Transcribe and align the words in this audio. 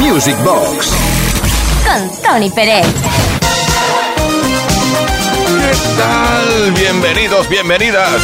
Music 0.00 0.36
Box. 0.44 0.90
Con 1.84 2.22
Tony 2.22 2.50
Pérez. 2.50 2.86
¿Qué 5.60 5.72
tal? 5.98 6.72
Bienvenidos, 6.72 7.48
bienvenidas. 7.48 8.22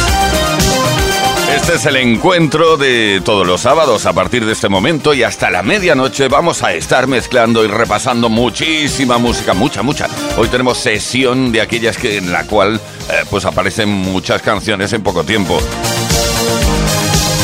Este 1.55 1.75
es 1.75 1.85
el 1.85 1.97
encuentro 1.97 2.77
de 2.77 3.21
todos 3.23 3.45
los 3.45 3.61
sábados. 3.61 4.05
A 4.05 4.13
partir 4.13 4.45
de 4.45 4.53
este 4.53 4.69
momento 4.69 5.13
y 5.13 5.23
hasta 5.23 5.49
la 5.49 5.61
medianoche 5.61 6.27
vamos 6.27 6.63
a 6.63 6.73
estar 6.73 7.07
mezclando 7.07 7.63
y 7.63 7.67
repasando 7.67 8.29
muchísima 8.29 9.17
música, 9.17 9.53
mucha, 9.53 9.83
mucha. 9.83 10.07
Hoy 10.37 10.47
tenemos 10.47 10.77
sesión 10.77 11.51
de 11.51 11.61
aquellas 11.61 11.97
que 11.97 12.17
en 12.17 12.31
la 12.31 12.45
cual 12.45 12.75
eh, 12.75 13.25
pues 13.29 13.45
aparecen 13.45 13.89
muchas 13.89 14.41
canciones 14.41 14.93
en 14.93 15.03
poco 15.03 15.23
tiempo. 15.23 15.59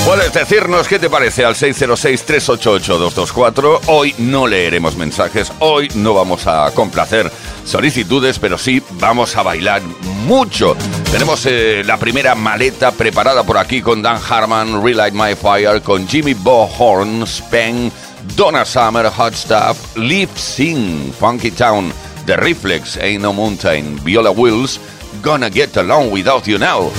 Puedes 0.06 0.32
decirnos 0.34 0.88
qué 0.88 1.00
te 1.00 1.10
parece 1.10 1.44
al 1.46 1.56
606-388-224. 1.56 3.80
Hoy 3.88 4.14
no 4.20 4.46
leeremos 4.46 4.96
mensajes, 4.96 5.52
hoy 5.57 5.88
no 5.96 6.14
vamos 6.14 6.46
a 6.46 6.70
complacer 6.75 7.32
solicitudes, 7.64 8.38
pero 8.38 8.60
sí 8.60 8.84
vamos 9.00 9.36
a 9.36 9.42
bailar 9.42 9.82
mucho. 10.28 10.78
Tenemos 11.12 11.43
eh, 11.48 11.82
la 11.84 11.98
primera 11.98 12.36
maleta 12.36 12.92
preparada 12.92 13.42
por 13.42 13.57
aquí 13.57 13.82
con 13.82 14.04
Dan 14.04 14.20
Harman, 14.29 14.86
Relight 14.86 15.15
My 15.15 15.34
Fire, 15.34 15.82
con 15.82 16.07
Jimmy 16.07 16.36
Bohorn, 16.36 17.26
Spen, 17.26 17.92
Donna 18.36 18.64
Summer, 18.64 19.07
Hot 19.07 19.34
Stuff, 19.34 19.98
Live 19.98 20.34
Sing, 20.36 21.12
Funky 21.14 21.50
Town, 21.50 21.92
The 22.28 22.37
Reflex, 22.37 22.98
Ain't 22.98 23.24
No 23.24 23.34
Mountain, 23.34 24.00
Viola 24.04 24.29
Wills, 24.29 24.79
Gonna 25.24 25.50
Get 25.50 25.76
Along 25.78 26.12
Without 26.12 26.46
You 26.46 26.60
Now. 26.60 26.92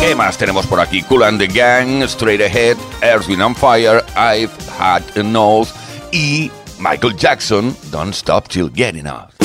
¿Qué 0.00 0.14
más 0.14 0.38
tenemos 0.38 0.66
por 0.66 0.80
aquí? 0.80 1.02
Cool 1.02 1.24
and 1.24 1.40
the 1.40 1.48
Gang, 1.48 2.02
Straight 2.04 2.40
Ahead, 2.40 2.76
Earth, 3.02 3.28
Wind 3.28 3.42
and 3.42 3.56
Fire, 3.56 4.02
I've 4.16 4.52
Had 4.78 5.02
Enough 5.16 5.68
y 6.12 6.50
Michael 6.78 7.16
Jackson, 7.16 7.74
Don't 7.90 8.14
Stop 8.14 8.48
Till 8.48 8.70
Getting 8.70 9.00
Enough. 9.00 9.37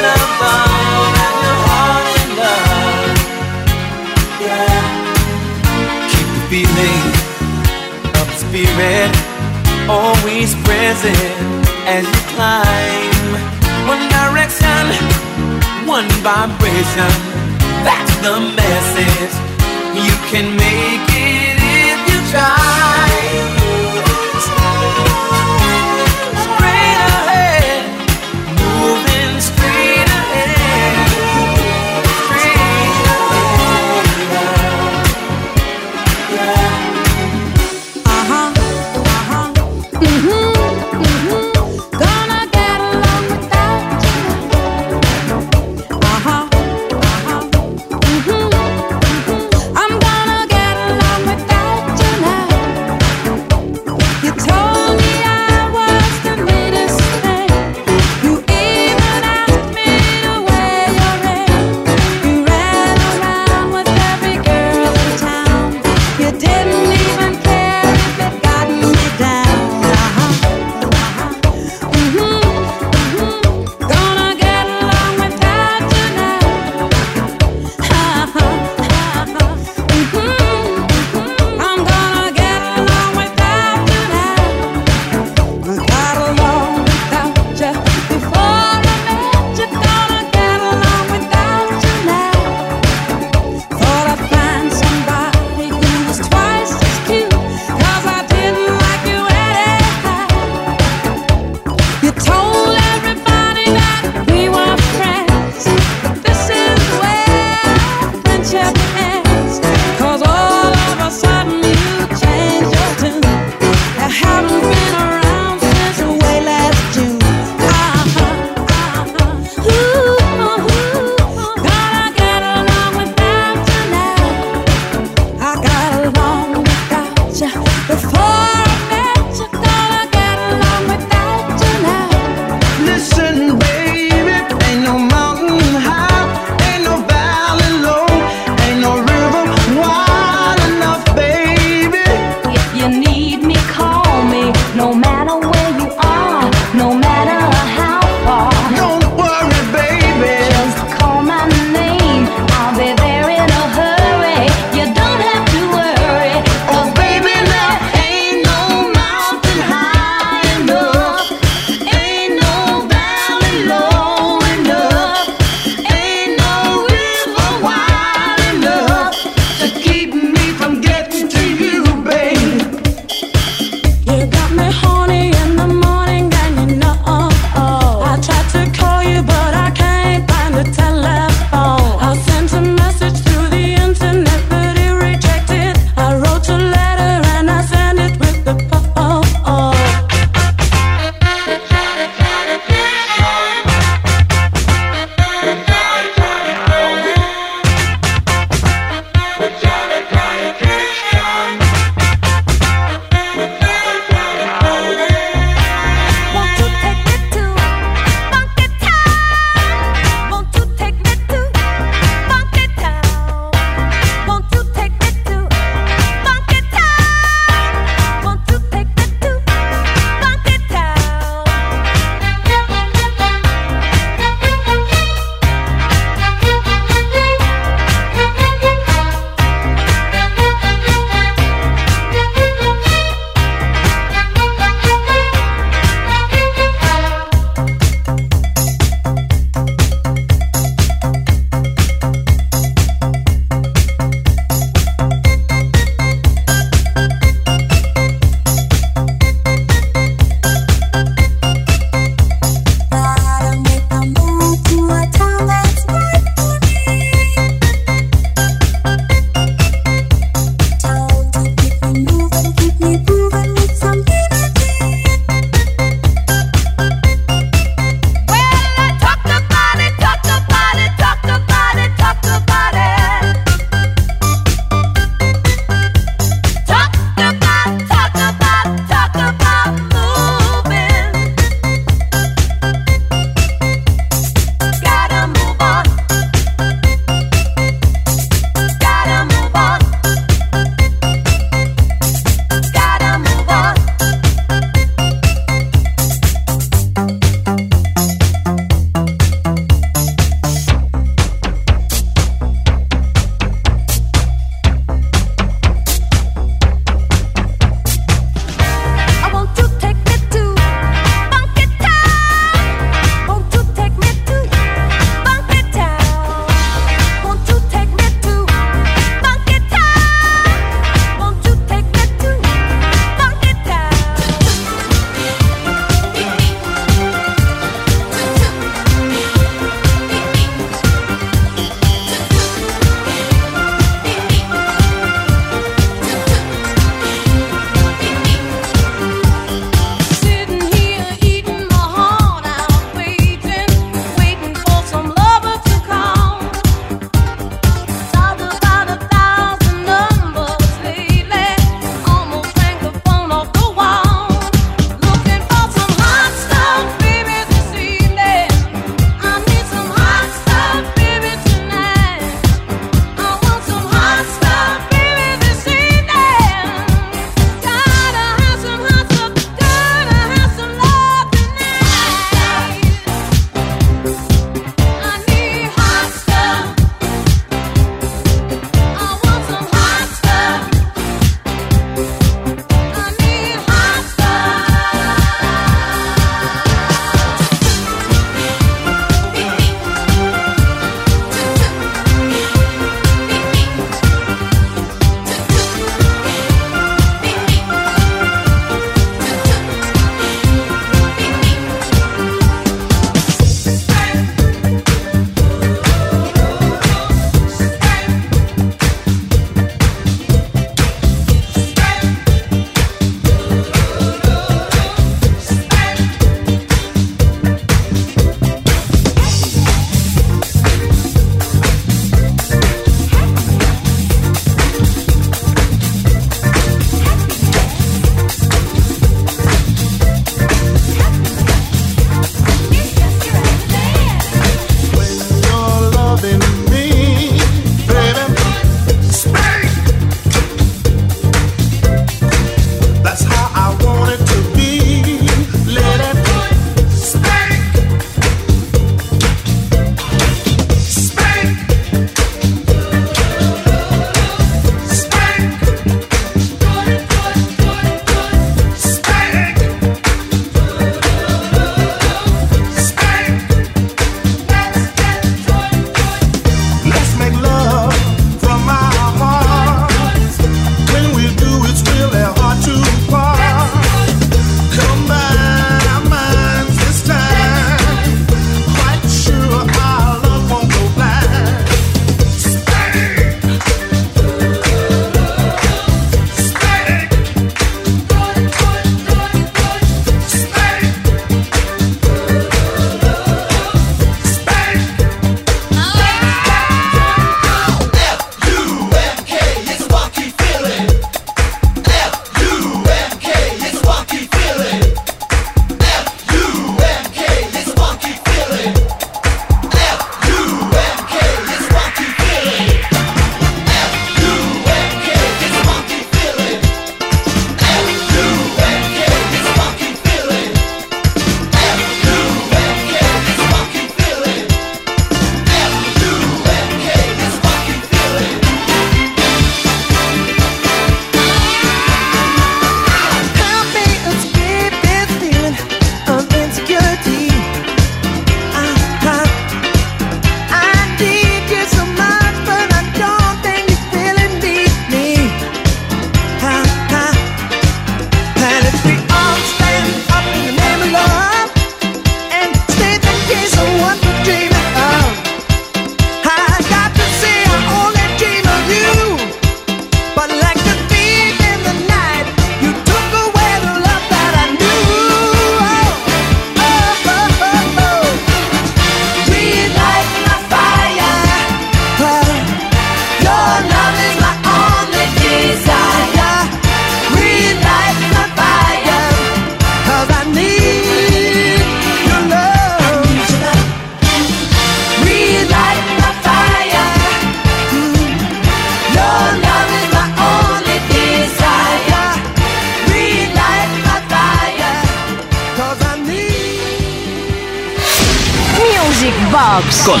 Music 598.90 599.14
Box 599.30 599.82
con 599.84 600.00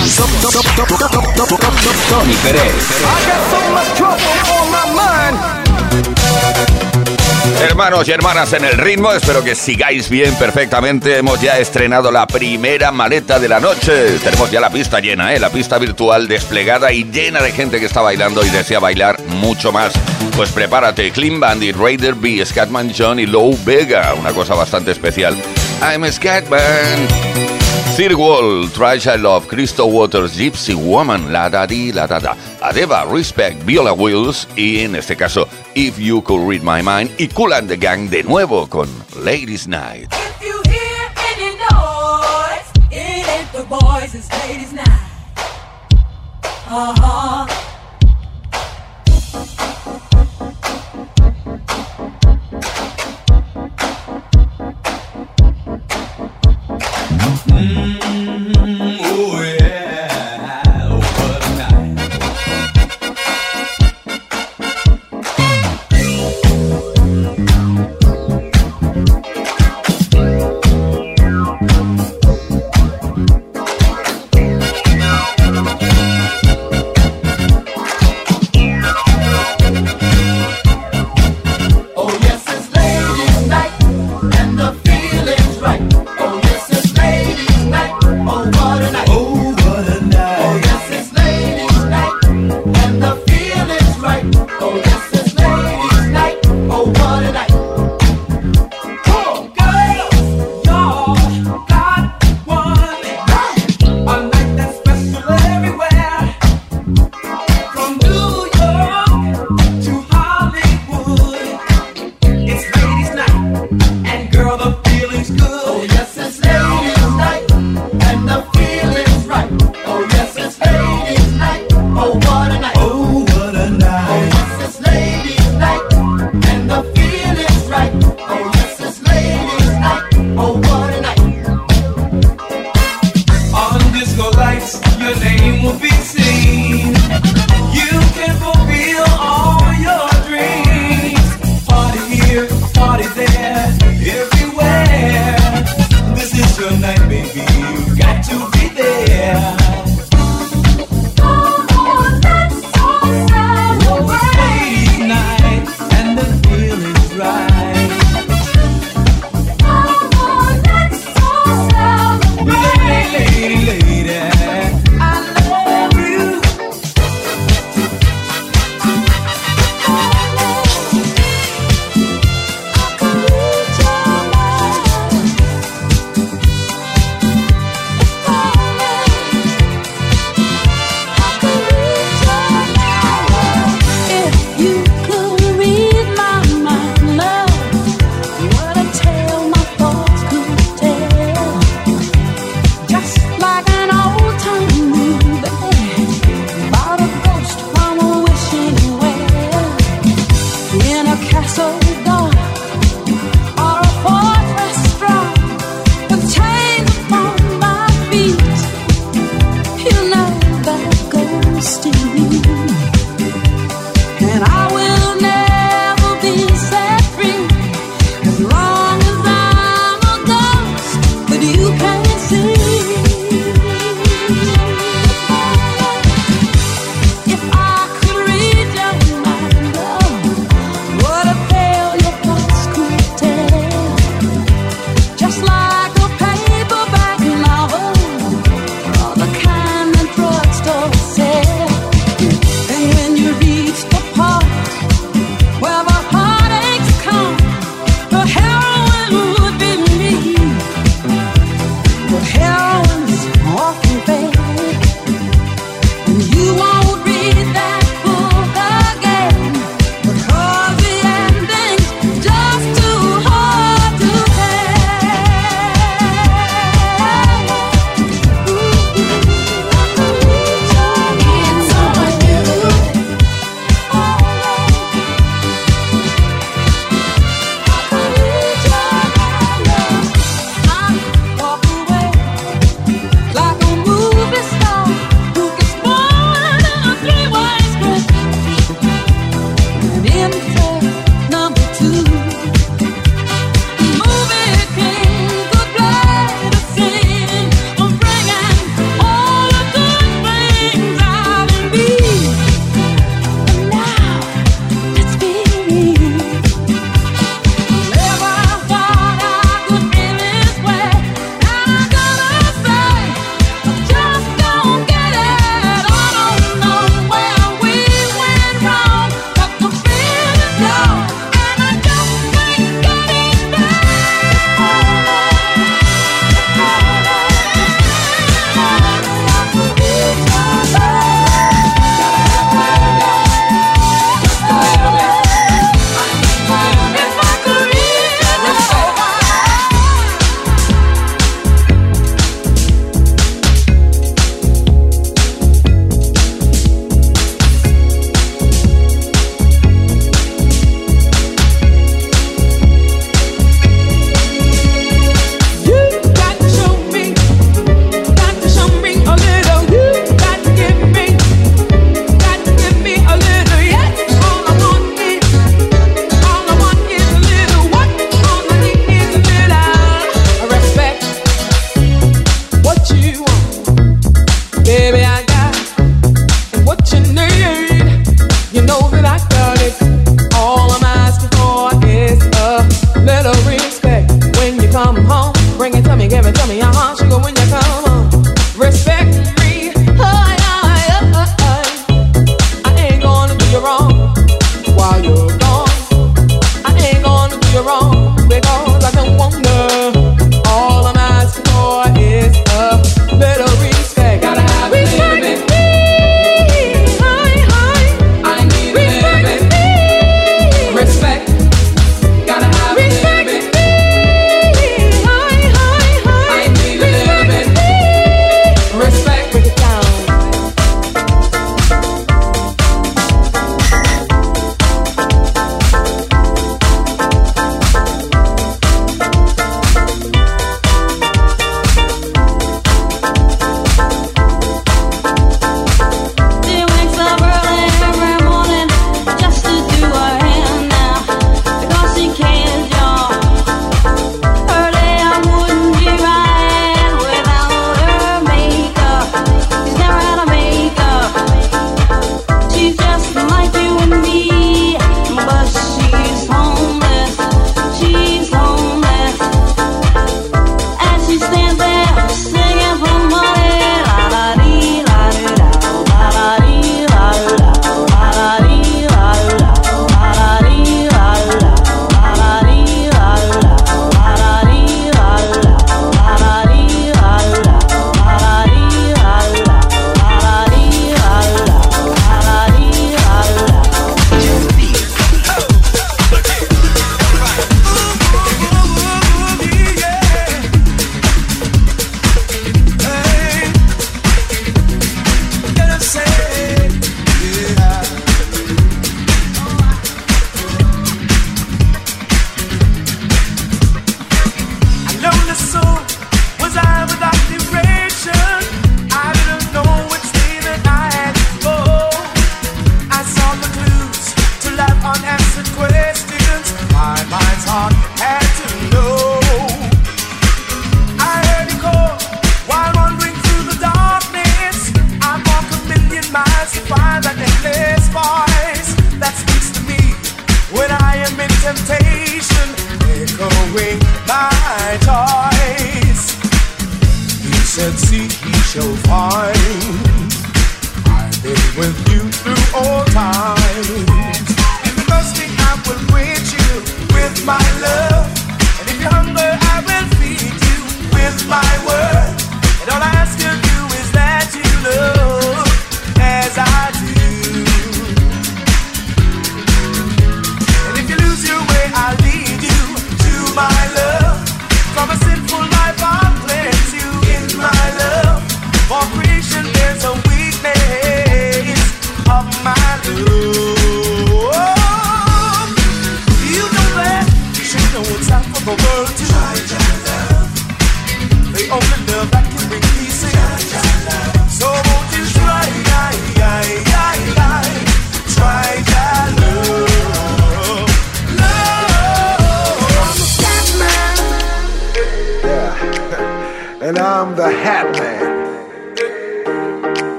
Tony 2.08 2.34
Pérez. 2.42 2.74
Hermanos 7.62 8.08
y 8.08 8.10
hermanas 8.10 8.52
en 8.52 8.64
el 8.64 8.72
ritmo, 8.72 9.12
espero 9.12 9.44
que 9.44 9.54
sigáis 9.54 10.10
bien 10.10 10.34
perfectamente. 10.34 11.18
Hemos 11.18 11.40
ya 11.40 11.58
estrenado 11.58 12.10
la 12.10 12.26
primera 12.26 12.90
maleta 12.90 13.38
de 13.38 13.48
la 13.48 13.60
noche. 13.60 14.18
Tenemos 14.24 14.50
ya 14.50 14.60
la 14.60 14.70
pista 14.70 14.98
llena, 14.98 15.34
¿eh? 15.34 15.38
la 15.38 15.50
pista 15.50 15.78
virtual 15.78 16.26
desplegada 16.26 16.92
y 16.92 17.04
llena 17.04 17.40
de 17.40 17.52
gente 17.52 17.78
que 17.78 17.86
está 17.86 18.00
bailando 18.00 18.44
y 18.44 18.50
desea 18.50 18.80
bailar 18.80 19.22
mucho 19.28 19.70
más. 19.70 19.92
Pues 20.36 20.50
prepárate, 20.50 21.12
Clean 21.12 21.38
Bandit, 21.38 21.76
Raider 21.76 22.16
B, 22.16 22.44
Scatman 22.44 22.92
John 22.96 23.20
y 23.20 23.26
Low 23.26 23.56
Vega, 23.64 24.14
una 24.18 24.32
cosa 24.32 24.54
bastante 24.54 24.90
especial. 24.90 25.36
I'm 25.80 26.02
a 26.02 26.10
Scatman. 26.10 27.39
Third 28.00 28.14
Wall, 28.14 28.66
Love, 29.18 29.46
Crystal 29.46 29.90
Waters, 29.90 30.34
Gypsy 30.34 30.74
Woman, 30.74 31.30
La 31.30 31.50
Da 31.50 31.66
Di, 31.66 31.92
La 31.92 32.06
Da 32.06 32.18
Da, 32.18 32.34
Adeba, 32.62 33.04
Respect, 33.04 33.62
Viola 33.66 33.92
Wills 33.92 34.48
y 34.56 34.80
en 34.80 34.96
este 34.96 35.14
caso 35.16 35.46
If 35.74 35.98
You 35.98 36.22
Could 36.22 36.48
Read 36.48 36.62
My 36.62 36.82
Mind 36.82 37.10
y 37.18 37.28
Cool 37.28 37.52
and 37.52 37.68
the 37.68 37.76
Gang 37.76 38.08
de 38.08 38.22
nuevo 38.22 38.66
con 38.70 38.88
Ladies 39.22 39.68
Night. 39.68 40.08
Night. 46.70 47.59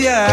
Yeah. 0.00 0.29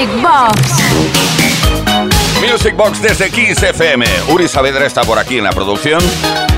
Music 0.00 0.22
Box. 0.22 0.72
Music 2.40 2.74
Box 2.74 3.02
desde 3.02 3.28
15 3.28 3.68
FM. 3.68 4.06
Uri 4.30 4.48
Saavedra 4.48 4.86
está 4.86 5.02
por 5.02 5.18
aquí 5.18 5.36
en 5.36 5.44
la 5.44 5.50
producción. 5.50 6.00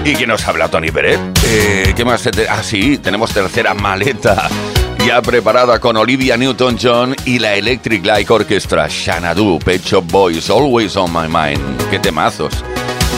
¿Y 0.05 0.15
quién 0.15 0.29
nos 0.29 0.47
habla? 0.47 0.69
Tony 0.69 0.93
Peret. 0.93 1.19
Eh, 1.45 1.93
¿Qué 1.97 2.05
más? 2.05 2.25
Ah, 2.49 2.63
sí, 2.63 2.99
tenemos 2.99 3.33
tercera 3.33 3.75
maleta. 3.75 4.49
Ya 5.05 5.21
preparada 5.21 5.81
con 5.81 5.97
Olivia 5.97 6.37
Newton-John 6.37 7.17
y 7.25 7.41
la 7.41 7.57
Electric 7.57 8.07
Light 8.07 8.31
Orchestra. 8.31 8.89
Xanadu, 8.89 9.59
Pecho 9.59 10.03
Boys, 10.03 10.49
Always 10.49 10.95
on 10.97 11.13
My 11.13 11.27
Mind. 11.27 11.91
¡Qué 11.91 11.99
temazos! 11.99 12.53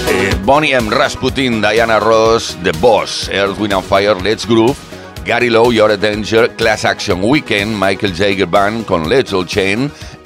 Eh, 0.08 0.34
Bonnie 0.42 0.72
M. 0.72 0.88
Rasputin, 0.88 1.60
Diana 1.60 2.00
Ross, 2.00 2.56
The 2.62 2.72
Boss, 2.72 3.28
Earth, 3.30 3.60
and 3.60 3.84
Fire, 3.84 4.16
Let's 4.22 4.46
Groove, 4.46 4.78
Gary 5.24 5.48
Lowe, 5.48 5.70
Your 5.70 5.96
Danger, 5.96 6.48
Class 6.54 6.84
Action 6.84 7.22
Weekend, 7.22 7.78
Michael 7.78 8.12
Jager 8.12 8.46
Band 8.46 8.84
con 8.84 9.08
Little 9.08 9.44
Chain. 9.46 9.90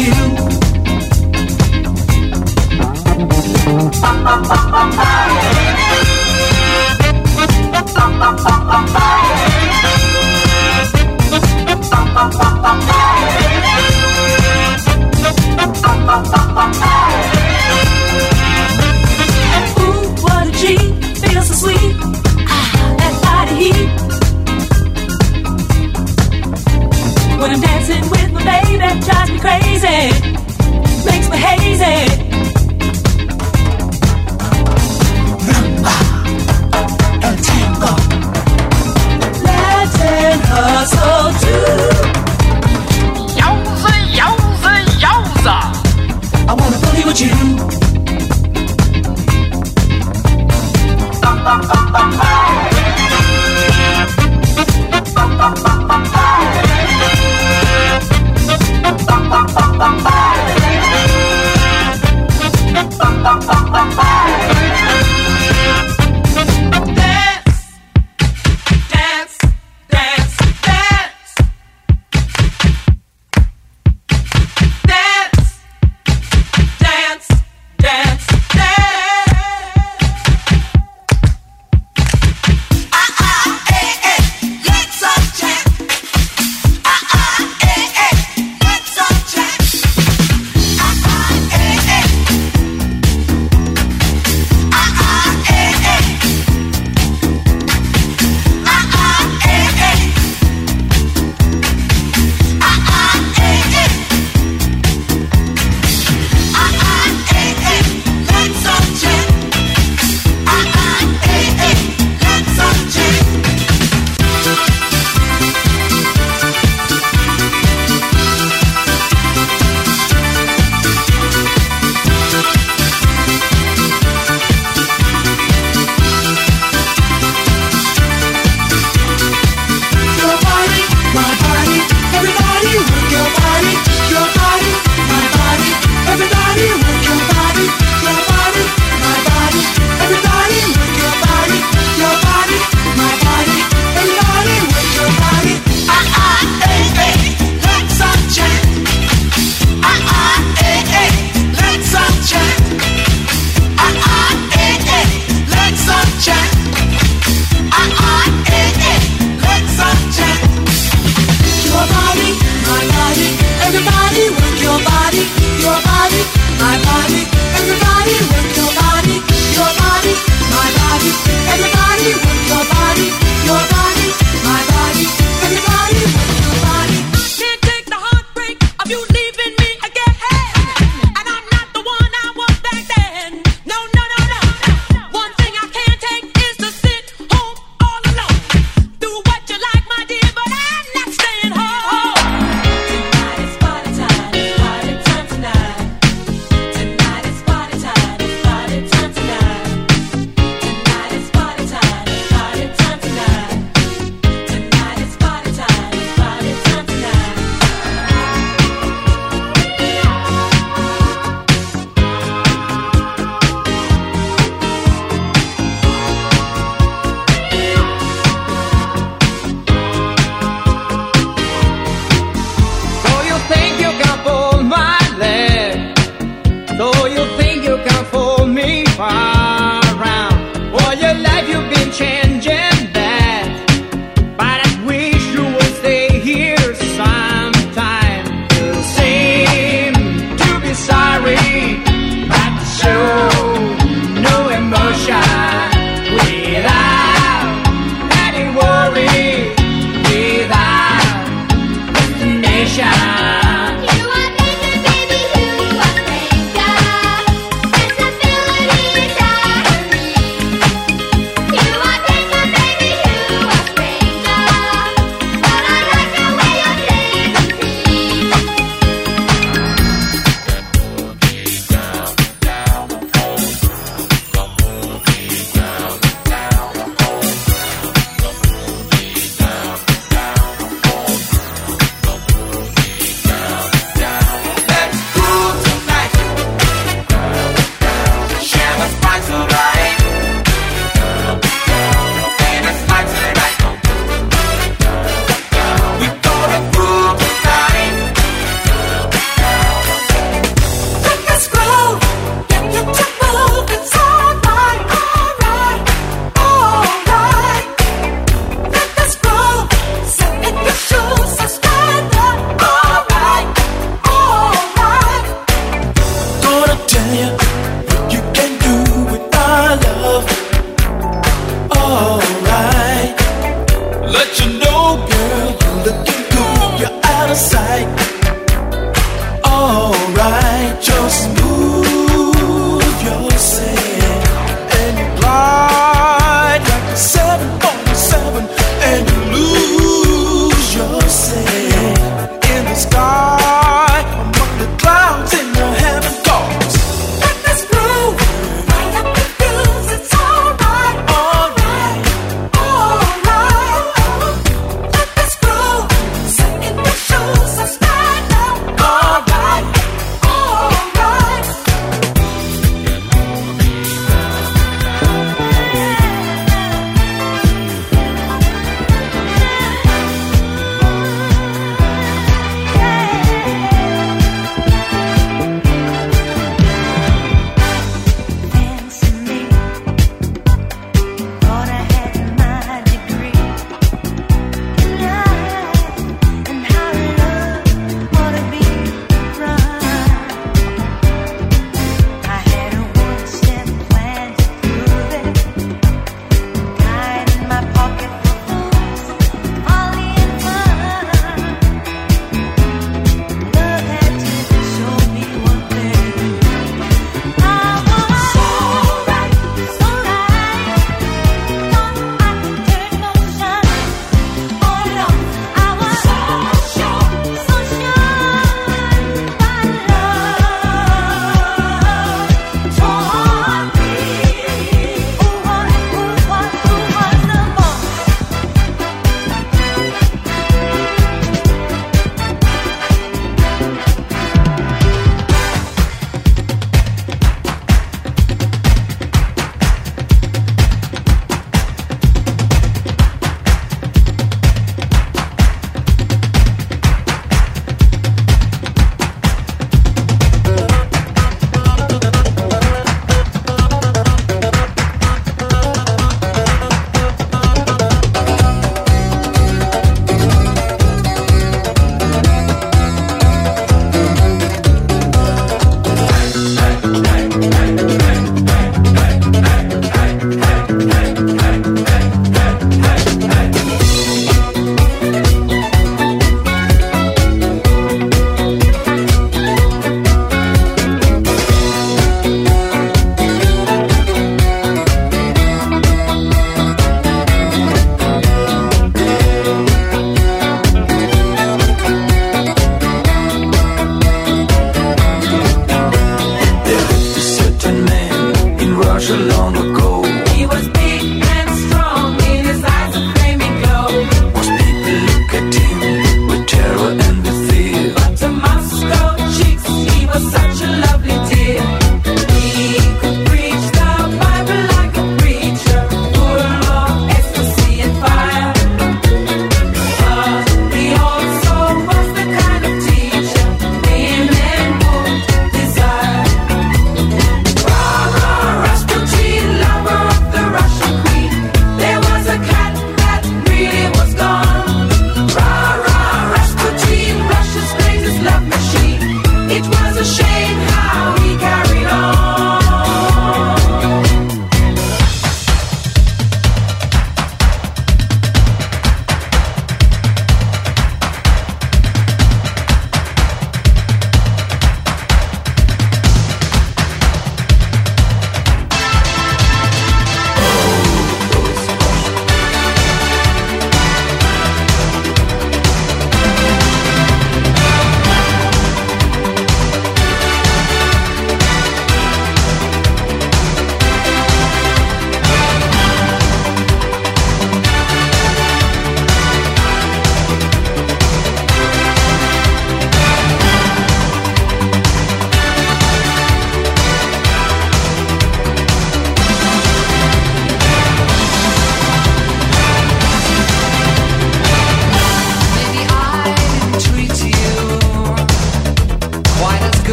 you. 0.00 0.12
Ooh, 19.80 20.14
what 20.22 20.54
feels 20.54 21.48
so 21.48 21.54
sweet. 21.54 21.94
Ah, 22.46 22.94
that 22.98 23.14
body 23.22 23.72
heat. 23.72 23.97
When 27.48 27.56
I'm 27.56 27.62
dancing 27.62 28.10
with 28.10 28.32
my 28.34 28.44
baby, 28.44 28.76
drives 28.76 29.30
me 29.30 29.38
crazy, 29.40 29.88
makes 31.06 31.30
me 31.30 31.36
hazy. 31.38 32.37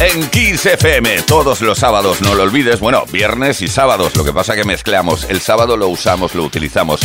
en 0.00 0.28
Kiss 0.30 0.66
FM. 0.66 1.22
Todos 1.22 1.60
los 1.60 1.78
sábados, 1.78 2.20
no 2.20 2.34
lo 2.34 2.44
olvides. 2.44 2.80
Bueno, 2.80 3.04
viernes 3.10 3.62
y 3.62 3.68
sábados. 3.68 4.14
Lo 4.16 4.24
que 4.24 4.32
pasa 4.32 4.54
que 4.54 4.64
mezclamos. 4.64 5.24
El 5.24 5.40
sábado 5.40 5.76
lo 5.76 5.88
usamos, 5.88 6.34
lo 6.34 6.44
utilizamos 6.44 7.00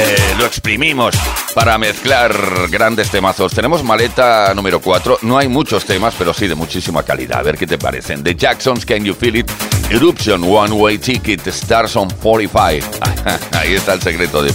eh, 0.00 0.34
lo 0.38 0.46
exprimimos 0.46 1.14
para 1.54 1.76
mezclar 1.76 2.32
grandes 2.70 3.10
temazos. 3.10 3.52
Tenemos 3.52 3.82
maleta 3.82 4.52
número 4.54 4.80
4. 4.80 5.18
No 5.22 5.36
hay 5.36 5.48
muchos 5.48 5.84
temas, 5.84 6.14
pero 6.16 6.32
sí 6.32 6.46
de 6.46 6.54
muchísima 6.54 7.02
calidad. 7.02 7.40
A 7.40 7.42
ver 7.42 7.58
qué 7.58 7.66
te 7.66 7.78
parecen. 7.78 8.22
The 8.22 8.36
Jacksons, 8.36 8.86
Can 8.86 9.04
You 9.04 9.14
Feel 9.14 9.36
It? 9.36 9.50
Eruption, 9.90 10.44
One 10.44 10.72
Way 10.72 10.98
Ticket, 10.98 11.46
Stars 11.48 11.96
on 11.96 12.08
45. 12.10 12.86
Ahí 13.58 13.74
está 13.74 13.94
el 13.94 14.02
secreto 14.02 14.42
de 14.42 14.52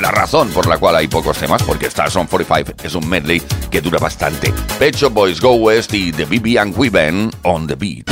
la 0.00 0.10
razón 0.10 0.50
por 0.50 0.68
la 0.68 0.78
cual 0.78 0.96
hay 0.96 1.08
pocos 1.08 1.36
temas, 1.38 1.62
porque 1.62 1.86
Stars 1.86 2.14
on 2.16 2.26
45 2.28 2.84
es 2.84 2.94
un 2.94 3.08
medley 3.08 3.42
que 3.70 3.80
dura 3.80 3.98
bastante. 3.98 4.52
Pecho 4.78 5.10
Boys 5.10 5.40
Go 5.40 5.54
West 5.54 5.94
y 5.94 6.12
The 6.12 6.26
BB 6.26 6.58
and 6.60 6.76
Women 6.76 7.30
on 7.42 7.66
the 7.66 7.74
Beat. 7.74 8.10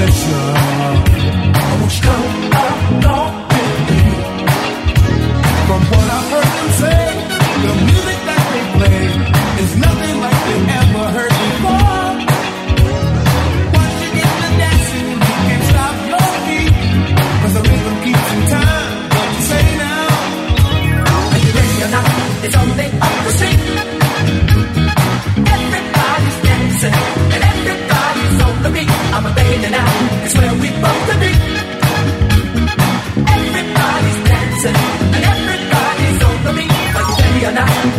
I 0.00 1.76
won't 1.80 1.90
stop. 1.90 2.47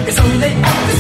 It's 0.07 0.19
only 0.19 0.47
at 0.47 0.98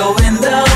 your 0.00 0.14
window. 0.14 0.64
You 0.64 0.69